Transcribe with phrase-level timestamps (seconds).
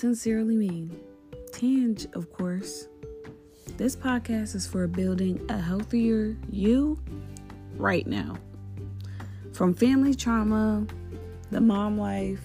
[0.00, 0.98] sincerely mean.
[1.52, 2.88] Tanj, of course.
[3.76, 6.98] This podcast is for building a healthier you
[7.76, 8.38] right now.
[9.52, 10.86] From family trauma,
[11.50, 12.40] the mom life,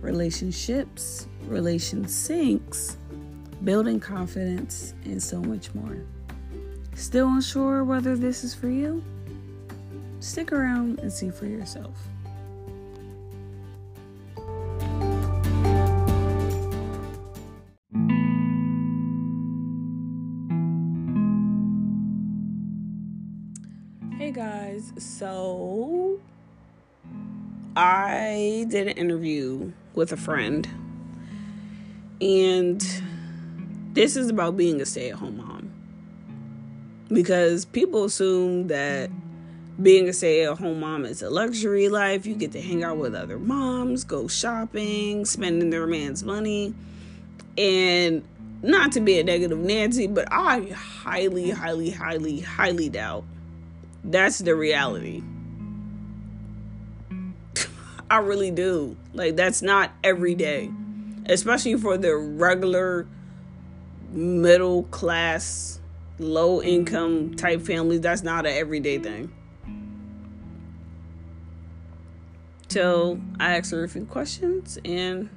[0.00, 2.96] relationships, relation sinks,
[3.64, 5.98] building confidence, and so much more.
[6.94, 9.04] Still unsure whether this is for you?
[10.20, 11.98] Stick around and see for yourself.
[24.28, 26.20] Hey guys, so
[27.74, 30.68] I did an interview with a friend,
[32.20, 32.78] and
[33.94, 35.72] this is about being a stay at home mom.
[37.08, 39.08] Because people assume that
[39.82, 42.26] being a stay at home mom is a luxury life.
[42.26, 46.74] You get to hang out with other moms, go shopping, spending their man's money.
[47.56, 48.22] And
[48.60, 53.24] not to be a negative Nancy, but I highly, highly, highly, highly doubt
[54.04, 55.22] that's the reality.
[58.10, 58.96] I really do.
[59.12, 60.70] Like, that's not every day,
[61.26, 63.06] especially for the regular
[64.10, 65.80] middle class,
[66.18, 68.00] low income type families.
[68.00, 69.32] That's not an everyday thing.
[72.68, 75.30] So I asked her a few questions and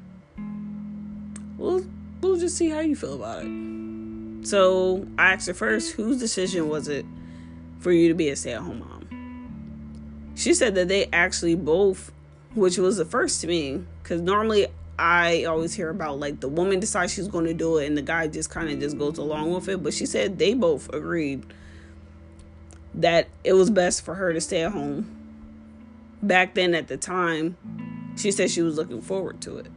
[1.58, 1.86] we'll
[2.20, 4.48] we'll just see how you feel about it.
[4.48, 7.06] So I asked her first, whose decision was it
[7.82, 10.32] for you to be a stay at home mom?
[10.36, 12.14] She said that they actually both,
[12.54, 16.80] which was the first to me, because normally I always hear about like the woman
[16.80, 19.54] decides she's going to do it and the guy just kind of just goes along
[19.54, 19.84] with it.
[19.84, 21.46] But she said they both agreed
[22.94, 25.18] that it was best for her to stay at home
[26.22, 27.58] back then at the time,
[28.16, 29.68] she said she was looking forward to it.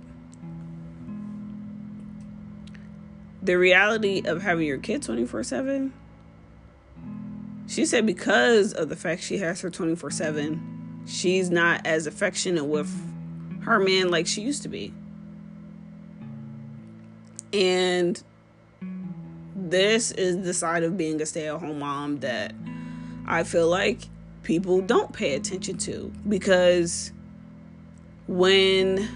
[3.43, 5.93] The reality of having your kid 24 7,
[7.75, 12.67] she said because of the fact she has her 24 7, she's not as affectionate
[12.67, 12.89] with
[13.65, 14.95] her man like she used to be.
[17.53, 18.23] And
[19.57, 22.55] this is the side of being a stay at home mom that
[23.27, 24.03] I feel like
[24.45, 27.11] people don't pay attention to because
[28.29, 29.09] when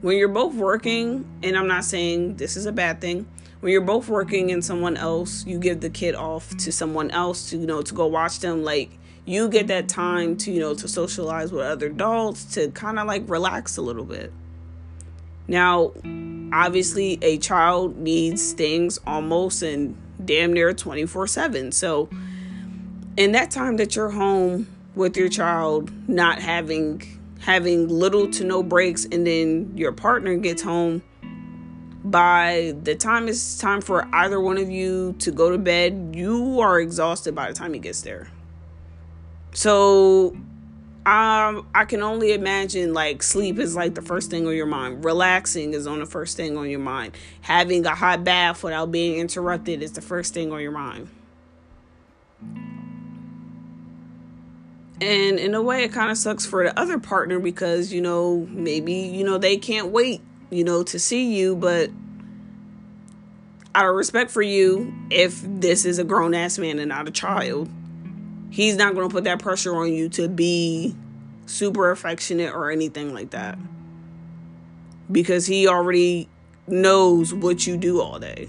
[0.00, 3.28] when you're both working and I'm not saying this is a bad thing
[3.62, 7.50] when you're both working and someone else you give the kid off to someone else
[7.50, 8.64] to you know to go watch them.
[8.64, 8.90] Like
[9.24, 13.06] you get that time to you know to socialize with other adults to kind of
[13.06, 14.32] like relax a little bit.
[15.46, 15.92] Now
[16.52, 22.08] obviously a child needs things almost and damn near 24 7 so
[23.16, 27.02] in that time that you're home with your child not having
[27.40, 31.02] having little to no breaks and then your partner gets home
[32.12, 36.60] by the time it's time for either one of you to go to bed you
[36.60, 38.28] are exhausted by the time he gets there.
[39.52, 40.36] So
[41.04, 45.04] um i can only imagine like sleep is like the first thing on your mind.
[45.04, 47.16] Relaxing is on the first thing on your mind.
[47.40, 51.08] Having a hot bath without being interrupted is the first thing on your mind.
[55.02, 58.46] And in a way, it kind of sucks for the other partner because, you know,
[58.50, 61.56] maybe, you know, they can't wait, you know, to see you.
[61.56, 61.90] But
[63.74, 67.10] out of respect for you, if this is a grown ass man and not a
[67.10, 67.68] child,
[68.50, 70.94] he's not going to put that pressure on you to be
[71.46, 73.58] super affectionate or anything like that.
[75.10, 76.28] Because he already
[76.66, 78.48] knows what you do all day.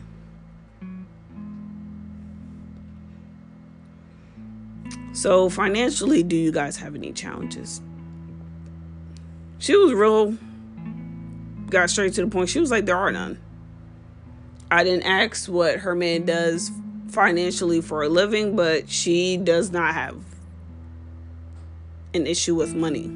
[5.13, 7.81] So, financially, do you guys have any challenges?
[9.59, 10.37] She was real,
[11.69, 12.49] got straight to the point.
[12.49, 13.39] She was like, There are none.
[14.73, 16.71] I didn't ask what her man does
[17.09, 20.17] financially for a living, but she does not have
[22.15, 23.11] an issue with money.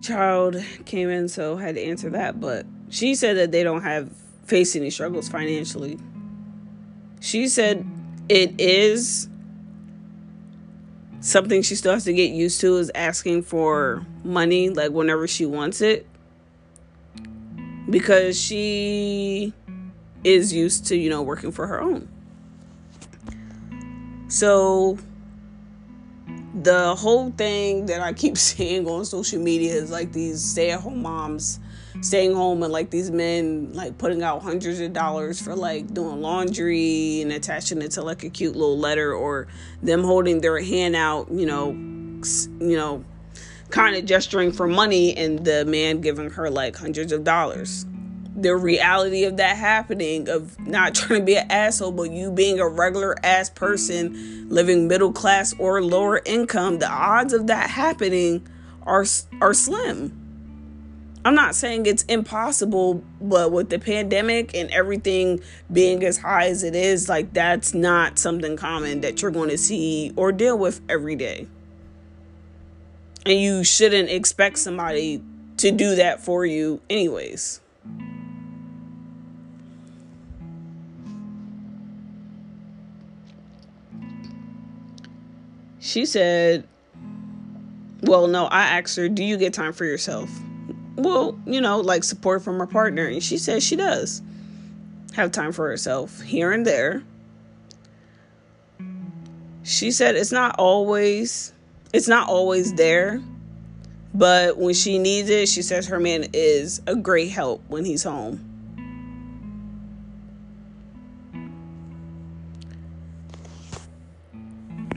[0.00, 0.56] child
[0.86, 2.40] came in, so had to answer that.
[2.40, 4.10] But she said that they don't have
[4.46, 5.98] face any struggles financially.
[7.20, 7.86] She said
[8.28, 9.28] it is
[11.20, 15.46] something she still has to get used to is asking for money like whenever she
[15.46, 16.06] wants it.
[17.90, 19.52] Because she
[20.24, 22.08] is used to you know working for her own.
[24.28, 24.98] So
[26.62, 30.80] the whole thing that I keep seeing on social media is like these stay at
[30.80, 31.60] home moms
[32.00, 36.20] staying home and like these men like putting out hundreds of dollars for like doing
[36.20, 39.48] laundry and attaching it to like a cute little letter or
[39.82, 43.04] them holding their hand out, you know, you know,
[43.70, 47.84] kind of gesturing for money and the man giving her like hundreds of dollars.
[48.36, 52.60] The reality of that happening, of not trying to be an asshole, but you being
[52.60, 58.46] a regular ass person living middle class or lower income, the odds of that happening
[58.84, 59.04] are
[59.40, 60.27] are slim.
[61.28, 66.62] I'm not saying it's impossible, but with the pandemic and everything being as high as
[66.62, 70.80] it is, like that's not something common that you're going to see or deal with
[70.88, 71.46] every day.
[73.26, 75.22] And you shouldn't expect somebody
[75.58, 77.60] to do that for you, anyways.
[85.78, 86.66] She said,
[88.00, 90.30] Well, no, I asked her, Do you get time for yourself?
[90.98, 93.06] Well, you know, like support from her partner.
[93.06, 94.20] And she says she does
[95.14, 97.04] have time for herself here and there.
[99.62, 101.52] She said it's not always
[101.92, 103.22] it's not always there,
[104.12, 108.02] but when she needs it, she says her man is a great help when he's
[108.02, 108.44] home.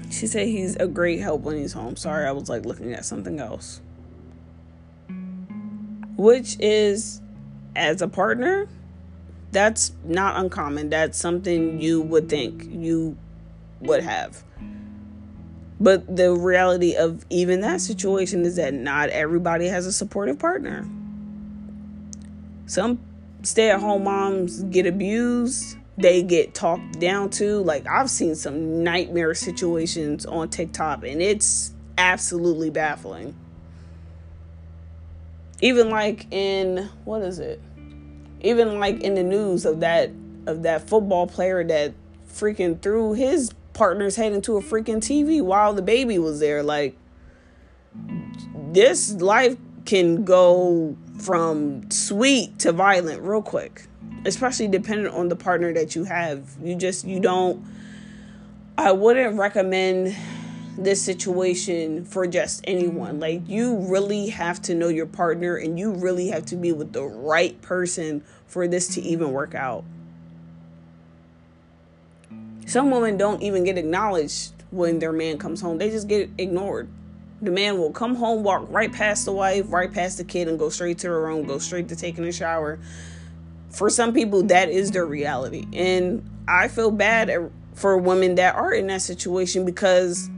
[0.10, 1.96] She said he's a great help when he's home.
[1.96, 3.82] Sorry, I was like looking at something else.
[6.22, 7.20] Which is,
[7.76, 8.68] as a partner,
[9.52, 10.92] that's not uncommon.
[10.92, 13.18] That's something you would think you
[13.80, 14.44] would have.
[15.80, 20.88] But the reality of even that situation is that not everybody has a supportive partner.
[22.68, 23.00] Some
[23.42, 27.64] stay at home moms get abused, they get talked down to.
[27.64, 33.34] Like, I've seen some nightmare situations on TikTok, and it's absolutely baffling.
[35.62, 37.62] Even like in what is it?
[38.42, 40.12] Even like in the news of that
[40.48, 41.94] of that football player that
[42.28, 46.64] freaking threw his partner's head into a freaking TV while the baby was there.
[46.64, 46.98] Like,
[48.72, 53.88] this life can go from sweet to violent real quick,
[54.26, 56.50] especially depending on the partner that you have.
[56.62, 57.64] You just, you don't,
[58.78, 60.16] I wouldn't recommend
[60.84, 63.14] this situation for just anyone.
[63.14, 63.22] Mm-hmm.
[63.22, 66.94] Like, you really have to know your partner and you really have to be with
[66.94, 69.36] the right person for this to even mm-hmm.
[69.36, 69.84] work out.
[72.66, 75.78] Some women don't even get acknowledged when their man comes home.
[75.78, 76.88] They just get ignored.
[77.42, 80.58] The man will come home, walk right past the wife, right past the kid, and
[80.60, 82.80] go straight to her room, go straight to taking a shower.
[83.70, 85.66] For some people, that is their reality.
[85.74, 90.30] And I feel bad for women that are in that situation because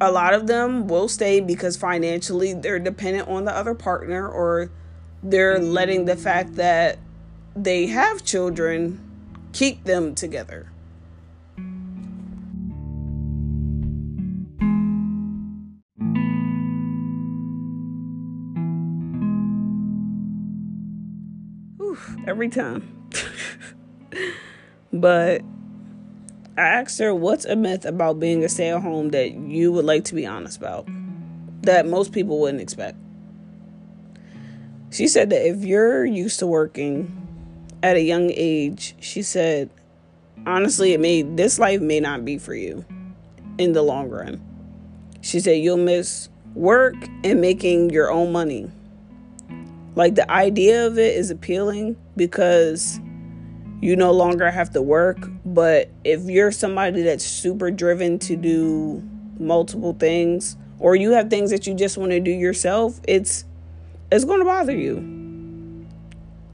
[0.00, 4.70] a lot of them will stay because financially they're dependent on the other partner or
[5.22, 6.98] they're letting the fact that
[7.56, 9.00] they have children
[9.52, 10.70] keep them together.
[22.28, 23.08] every time.
[24.92, 25.42] but
[26.58, 29.84] I asked her, What's a myth about being a stay at home that you would
[29.84, 30.88] like to be honest about?
[31.62, 32.96] That most people wouldn't expect.
[34.90, 37.28] She said that if you're used to working
[37.80, 39.70] at a young age, she said,
[40.46, 42.84] honestly, it may this life may not be for you
[43.58, 44.42] in the long run.
[45.20, 48.68] She said you'll miss work and making your own money.
[49.94, 52.98] Like the idea of it is appealing because
[53.80, 55.18] you no longer have to work.
[55.44, 59.02] But if you're somebody that's super driven to do
[59.38, 63.44] multiple things, or you have things that you just want to do yourself, it's
[64.10, 64.96] it's going to bother you.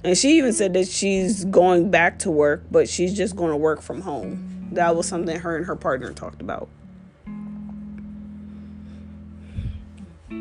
[0.02, 3.56] And she even said that she's going back to work, but she's just going to
[3.56, 4.68] work from home.
[4.72, 6.68] That was something her and her partner talked about.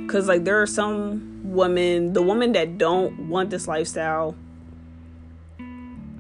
[0.07, 4.35] Cuz like there are some women, the women that don't want this lifestyle,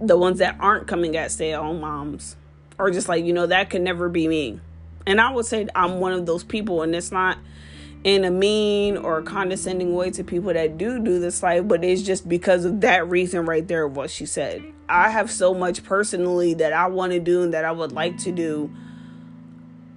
[0.07, 2.35] the ones that aren't coming at stay at home moms,
[2.79, 4.59] are just like, you know, that could never be me.
[5.05, 7.37] And I would say I'm one of those people, and it's not
[8.03, 12.01] in a mean or condescending way to people that do do this life, but it's
[12.01, 14.63] just because of that reason right there of what she said.
[14.89, 18.17] I have so much personally that I want to do and that I would like
[18.19, 18.71] to do.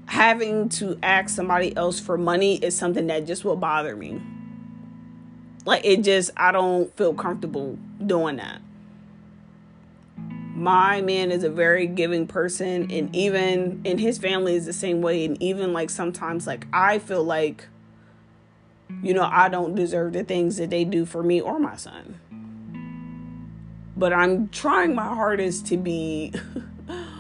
[0.07, 4.23] Having to ask somebody else for money is something that just will bother me.
[5.65, 8.61] Like it just I don't feel comfortable doing that.
[10.57, 15.03] My man is a very giving person and even in his family is the same
[15.03, 17.69] way and even like sometimes like I feel like
[19.03, 22.21] you know, I don't deserve the things that they do for me or my son.
[23.97, 26.33] but I'm trying my hardest to be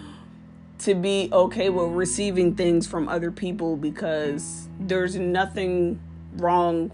[0.78, 6.00] to be okay with receiving things from other people because there's nothing
[6.36, 6.90] wrong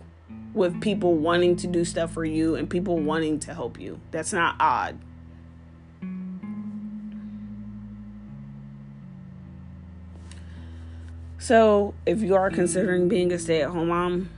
[0.54, 4.00] with people wanting to do stuff for you and people wanting to help you.
[4.10, 4.98] That's not odd.
[11.42, 14.30] So, if you are considering being a stay at home mom,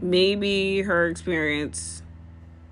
[0.00, 2.04] maybe her experience,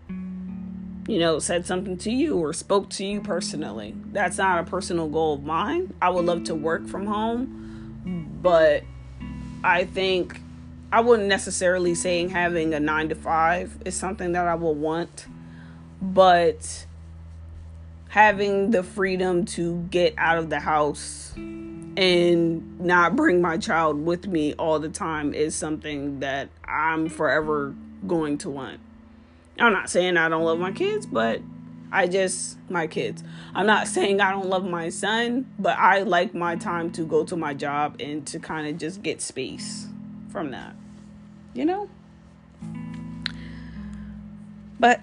[0.09, 3.97] you know, said something to you or spoke to you personally.
[4.13, 5.93] That's not a personal goal of mine.
[6.01, 8.85] I would love to work from home, but
[9.65, 10.41] I think
[10.93, 15.27] I wouldn't necessarily saying having a nine to five is something that I will want,
[16.01, 16.87] but
[18.11, 21.35] having the freedom to get out of the house
[21.97, 27.75] and not bring my child with me all the time is something that I'm forever
[28.07, 28.81] going to want.
[29.59, 31.41] I'm not saying I don't love my kids, but
[31.93, 33.23] I just, my kids.
[33.55, 37.25] I'm not saying I don't love my son, but I like my time to go
[37.25, 39.87] to my job and to kind of just get space
[40.31, 40.75] from that.
[41.53, 41.89] You know?
[44.81, 45.01] But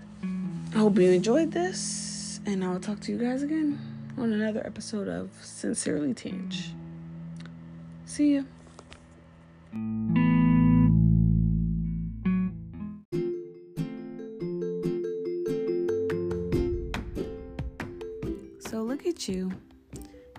[0.73, 3.79] I hope you enjoyed this, and I'll talk to you guys again
[4.17, 6.73] on another episode of Sincerely Tanj.
[8.11, 8.45] See you.
[18.59, 19.53] So look at you.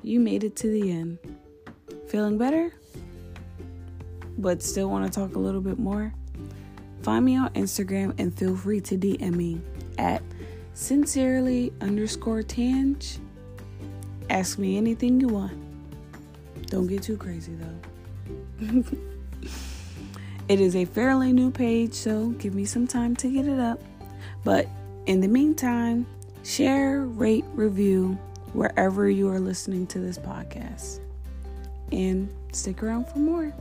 [0.02, 1.18] You made it to the end.
[2.08, 2.74] Feeling better?
[4.36, 6.12] But still want to talk a little bit more?
[7.02, 9.62] Find me on Instagram and feel free to DM me
[9.96, 10.22] at
[10.74, 13.16] sincerely underscore tanj.
[14.28, 15.71] Ask me anything you want.
[16.72, 18.82] Don't get too crazy though.
[20.48, 23.78] it is a fairly new page, so give me some time to get it up.
[24.42, 24.68] But
[25.04, 26.06] in the meantime,
[26.44, 28.18] share, rate, review
[28.54, 31.00] wherever you are listening to this podcast.
[31.92, 33.52] And stick around for more.